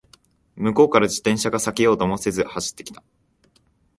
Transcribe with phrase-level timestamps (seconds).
[0.55, 3.03] 向こうから自転車が避けようともせず走ってきた